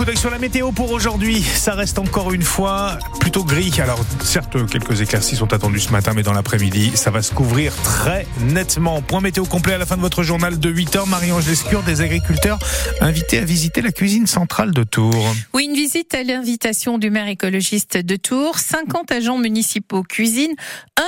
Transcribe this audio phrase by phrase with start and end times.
[0.00, 1.42] coup d'œil sur la météo pour aujourd'hui.
[1.42, 3.70] Ça reste encore une fois plutôt gris.
[3.82, 7.74] Alors, certes, quelques éclaircies sont attendues ce matin, mais dans l'après-midi, ça va se couvrir
[7.82, 9.02] très nettement.
[9.02, 11.06] Point météo complet à la fin de votre journal de 8h.
[11.06, 12.58] Marie-Ange Lescure, des agriculteurs
[13.02, 15.34] invités à visiter la cuisine centrale de Tours.
[15.52, 18.58] Oui, une visite à l'invitation du maire écologiste de Tours.
[18.58, 20.56] 50 agents municipaux cuisinent
[20.96, 21.02] 1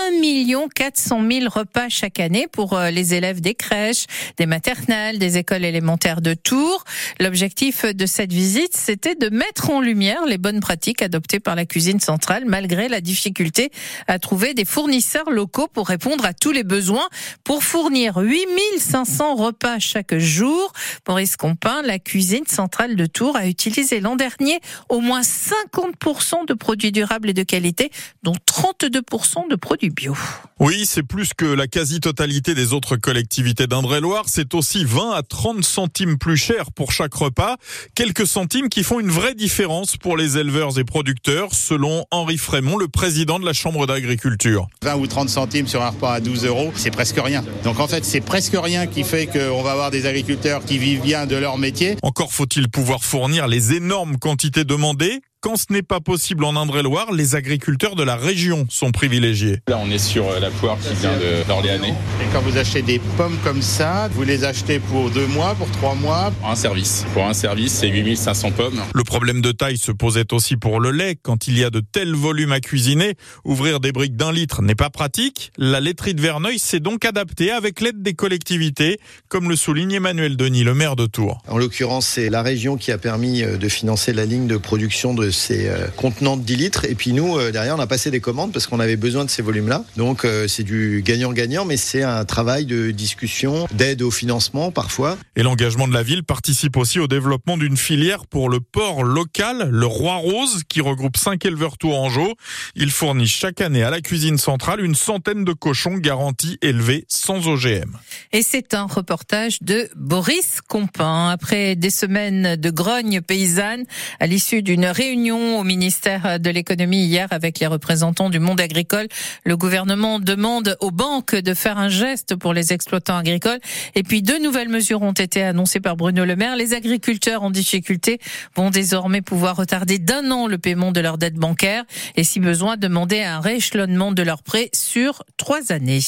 [0.74, 4.04] 400 000 repas chaque année pour euh, les élèves des crèches,
[4.36, 6.84] des maternelles, des écoles élémentaires de Tours.
[7.20, 11.64] L'objectif de cette visite, c'était de mettre en lumière les bonnes pratiques adoptées par la
[11.66, 13.70] cuisine centrale malgré la difficulté
[14.08, 17.08] à trouver des fournisseurs locaux pour répondre à tous les besoins.
[17.44, 20.72] Pour fournir 8500 repas chaque jour,
[21.06, 26.54] Maurice Compin, la cuisine centrale de Tours a utilisé l'an dernier au moins 50% de
[26.54, 27.92] produits durables et de qualité,
[28.24, 30.16] dont 32% de produits bio.
[30.58, 34.24] Oui, c'est plus que la quasi-totalité des autres collectivités d'Indre-et-Loire.
[34.26, 37.56] C'est aussi 20 à 30 centimes plus cher pour chaque repas.
[37.94, 42.78] Quelques centimes qui font une vraie différence pour les éleveurs et producteurs, selon Henri Frémont,
[42.78, 44.66] le président de la Chambre d'agriculture.
[44.82, 47.44] 20 ou 30 centimes sur un repas à 12 euros, c'est presque rien.
[47.64, 51.02] Donc en fait, c'est presque rien qui fait qu'on va avoir des agriculteurs qui vivent
[51.02, 51.96] bien de leur métier.
[52.02, 57.10] Encore faut-il pouvoir fournir les énormes quantités demandées quand ce n'est pas possible en Indre-et-Loire,
[57.12, 59.58] les agriculteurs de la région sont privilégiés.
[59.66, 61.10] Là, on est sur euh, la poire qui vient
[61.48, 61.90] d'Orléanais.
[62.20, 65.68] Et quand vous achetez des pommes comme ça, vous les achetez pour deux mois, pour
[65.72, 66.32] trois mois?
[66.44, 67.04] Un service.
[67.12, 68.80] Pour un service, c'est 8500 pommes.
[68.94, 71.16] Le problème de taille se posait aussi pour le lait.
[71.20, 74.76] Quand il y a de tels volumes à cuisiner, ouvrir des briques d'un litre n'est
[74.76, 75.50] pas pratique.
[75.58, 80.36] La laiterie de Verneuil s'est donc adaptée avec l'aide des collectivités, comme le souligne Emmanuel
[80.36, 81.42] Denis, le maire de Tours.
[81.48, 85.14] En l'occurrence, c'est la région qui a permis euh, de financer la ligne de production
[85.14, 86.84] de ces euh, contenants de 10 litres.
[86.84, 89.30] Et puis nous, euh, derrière, on a passé des commandes parce qu'on avait besoin de
[89.30, 89.84] ces volumes-là.
[89.96, 95.18] Donc euh, c'est du gagnant-gagnant, mais c'est un travail de discussion, d'aide au financement parfois.
[95.36, 99.68] Et l'engagement de la ville participe aussi au développement d'une filière pour le porc local,
[99.70, 102.34] le Roi Rose, qui regroupe 5 éleveurs tourangeaux.
[102.74, 107.48] Il fournit chaque année à la cuisine centrale une centaine de cochons garantis élevés sans
[107.48, 107.96] OGM.
[108.32, 111.30] Et c'est un reportage de Boris Compin.
[111.30, 113.84] Après des semaines de grogne paysanne,
[114.20, 119.06] à l'issue d'une réunion au ministère de l'économie hier avec les représentants du monde agricole.
[119.44, 123.60] Le gouvernement demande aux banques de faire un geste pour les exploitants agricoles.
[123.94, 126.56] Et puis deux nouvelles mesures ont été annoncées par Bruno Le Maire.
[126.56, 128.18] Les agriculteurs en difficulté
[128.56, 131.84] vont désormais pouvoir retarder d'un an le paiement de leurs dettes bancaires
[132.16, 136.00] et si besoin demander un rééchelonnement de leurs prêts sur trois années.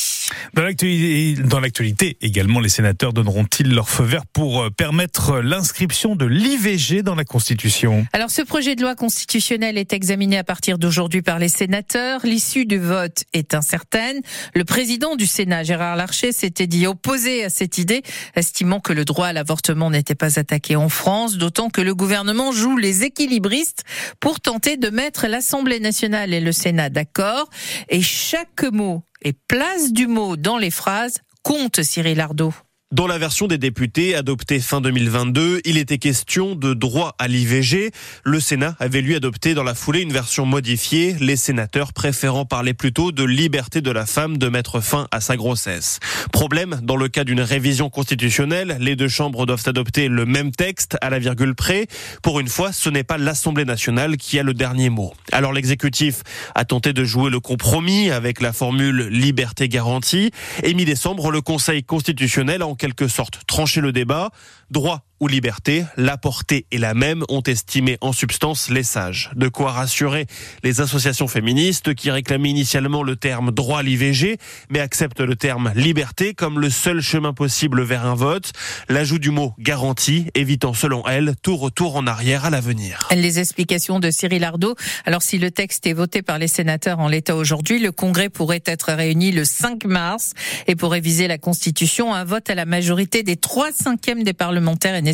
[0.55, 7.03] Dans l'actualité également, les sénateurs donneront-ils leur feu vert pour euh, permettre l'inscription de l'IVG
[7.03, 8.07] dans la Constitution?
[8.13, 12.21] Alors ce projet de loi constitutionnelle est examinée à partir d'aujourd'hui par les sénateurs.
[12.25, 14.23] L'issue du vote est incertaine.
[14.55, 18.03] Le président du Sénat, Gérard Larcher, s'était dit opposé à cette idée,
[18.35, 22.51] estimant que le droit à l'avortement n'était pas attaqué en France, d'autant que le gouvernement
[22.51, 23.85] joue les équilibristes
[24.21, 27.51] pour tenter de mettre l'Assemblée nationale et le Sénat d'accord.
[27.91, 32.55] Et chaque mot et place du mot dans les phrases compte, Cyril Ardo.
[32.95, 37.91] Dans la version des députés adoptée fin 2022, il était question de droit à l'IVG.
[38.23, 42.73] Le Sénat avait lui adopté dans la foulée une version modifiée, les sénateurs préférant parler
[42.73, 45.99] plutôt de liberté de la femme de mettre fin à sa grossesse.
[46.31, 50.97] Problème, dans le cas d'une révision constitutionnelle, les deux chambres doivent adopter le même texte
[51.01, 51.89] à la virgule près.
[52.23, 55.13] Pour une fois, ce n'est pas l'Assemblée nationale qui a le dernier mot.
[55.33, 56.23] Alors l'exécutif
[56.55, 60.31] a tenté de jouer le compromis avec la formule liberté garantie
[60.63, 64.31] et mi-décembre, le Conseil constitutionnel a quelque sorte tranché le débat.
[64.71, 69.31] Droit ou liberté, la portée est la même, ont estimé en substance les sages.
[69.35, 70.27] De quoi rassurer
[70.63, 74.37] les associations féministes qui réclamaient initialement le terme droit à l'IVG,
[74.69, 78.53] mais acceptent le terme liberté comme le seul chemin possible vers un vote.
[78.89, 83.09] L'ajout du mot garantie, évitant selon elles tout retour en arrière à l'avenir.
[83.15, 84.75] Les explications de Cyril Ardo.
[85.07, 88.63] Alors si le texte est voté par les sénateurs en l'état aujourd'hui, le Congrès pourrait
[88.67, 90.33] être réuni le 5 mars.
[90.67, 94.95] Et pour réviser la Constitution, un vote à la majorité des trois cinquièmes des parlementaires
[94.95, 95.14] est nécessaire.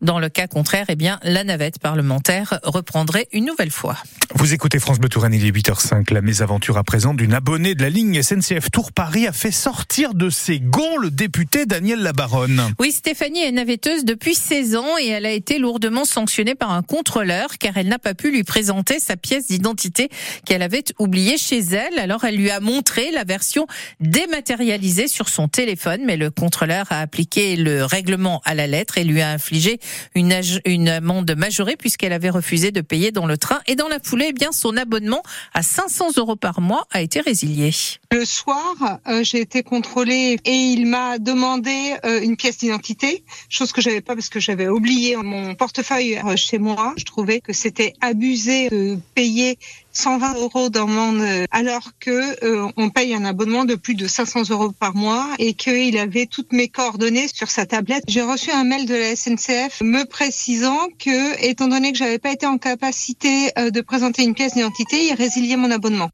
[0.00, 3.96] Dans le cas contraire, eh bien, la navette parlementaire reprendrait une nouvelle fois.
[4.34, 6.12] Vous écoutez France Bleu Touraine, il est 8h05.
[6.12, 10.14] La mésaventure à présent d'une abonnée de la ligne SNCF Tour Paris a fait sortir
[10.14, 12.74] de ses gonds le député Daniel Labaronne.
[12.78, 16.82] Oui, Stéphanie est navetteuse depuis 16 ans et elle a été lourdement sanctionnée par un
[16.82, 20.08] contrôleur car elle n'a pas pu lui présenter sa pièce d'identité
[20.44, 21.98] qu'elle avait oubliée chez elle.
[21.98, 23.66] Alors elle lui a montré la version
[24.00, 29.04] dématérialisée sur son téléphone, mais le contrôleur a appliqué le règlement à la lettre et
[29.04, 29.78] lui a infligé
[30.14, 33.60] une, amende majorée puisqu'elle avait refusé de payer dans le train.
[33.66, 35.22] Et dans la foulée, eh bien, son abonnement
[35.54, 37.70] à 500 euros par mois a été résilié.
[38.10, 43.72] Le soir, euh, j'ai été contrôlée et il m'a demandé euh, une pièce d'identité, chose
[43.72, 46.94] que j'avais pas parce que j'avais oublié mon portefeuille euh, chez moi.
[46.96, 49.58] Je trouvais que c'était abusé de payer
[49.98, 54.70] 120 euros d'amende alors que euh, on paye un abonnement de plus de 500 euros
[54.70, 58.04] par mois et qu'il avait toutes mes coordonnées sur sa tablette.
[58.06, 62.32] J'ai reçu un mail de la SNCF me précisant que, étant donné que j'avais pas
[62.32, 66.10] été en capacité euh, de présenter une pièce d'identité, il résiliait mon abonnement.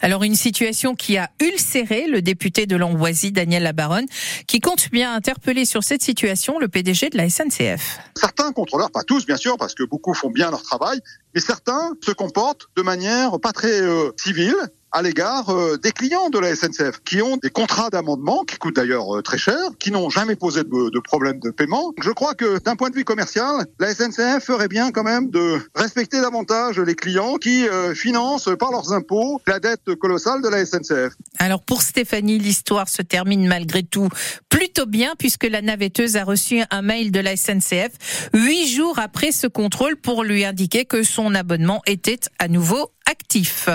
[0.00, 4.06] Alors une situation qui a ulcéré le député de l'Amboisie, Daniel Labaronne,
[4.46, 7.98] qui compte bien interpeller sur cette situation le PDG de la SNCF.
[8.16, 11.00] Certains contrôleurs, pas tous bien sûr, parce que beaucoup font bien leur travail,
[11.34, 14.56] mais certains se comportent de manière pas très euh, civile
[14.92, 18.76] à l'égard euh, des clients de la SNCF qui ont des contrats d'amendement qui coûtent
[18.76, 21.92] d'ailleurs euh, très cher, qui n'ont jamais posé de, problème de paiement.
[22.00, 25.58] Je crois que d'un point de vue commercial, la SNCF ferait bien quand même de
[25.74, 30.64] respecter davantage les clients qui euh, financent par leurs impôts la dette colossale de la
[30.64, 31.14] SNCF.
[31.38, 34.08] Alors pour Stéphanie, l'histoire se termine malgré tout
[34.48, 39.32] plutôt bien puisque la navetteuse a reçu un mail de la SNCF huit jours après
[39.32, 43.68] ce contrôle pour lui indiquer que son abonnement était à nouveau actif.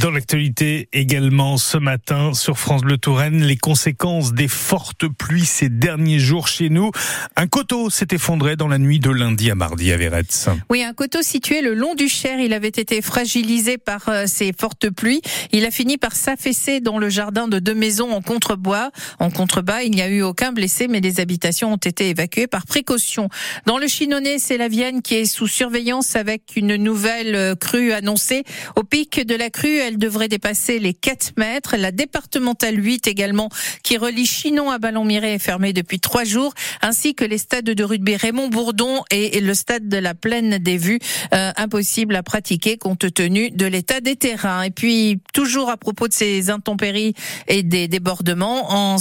[0.00, 5.68] Dans l'actualité également ce matin sur France Bleu Touraine, les conséquences des fortes pluies ces
[5.68, 6.90] derniers jours chez nous.
[7.36, 10.48] Un coteau s'est effondré dans la nuit de lundi à mardi à Véretz.
[10.70, 14.54] Oui, un coteau situé le long du Cher, il avait été fragilisé par euh, ces
[14.58, 15.20] fortes pluies.
[15.52, 18.90] Il a fini par s'affaisser dans le jardin de deux maisons en contrebois.
[19.18, 22.64] En contrebas, il n'y a eu aucun blessé, mais les habitations ont été évacuées par
[22.64, 23.28] précaution.
[23.66, 27.92] Dans le Chinonais, c'est la Vienne qui est sous surveillance avec une nouvelle euh, crue
[27.92, 28.44] annoncée.
[28.78, 31.76] Au pic de la crue, elle devrait dépasser les 4 mètres.
[31.76, 33.48] La départementale 8 également,
[33.82, 37.82] qui relie Chinon à Ballon-Miré, est fermée depuis trois jours, ainsi que les stades de
[37.82, 41.00] rugby Raymond Bourdon et le stade de la Plaine des Vues,
[41.34, 44.62] euh, impossible à pratiquer compte tenu de l'état des terrains.
[44.62, 47.14] Et puis, toujours à propos de ces intempéries
[47.48, 48.98] et des débordements, en,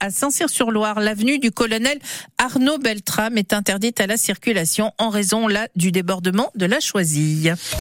[0.00, 2.00] à Saint-Cyr-sur-Loire, l'avenue du colonel
[2.38, 7.54] Arnaud Beltrame est interdite à la circulation en raison là du débordement de la Choisille.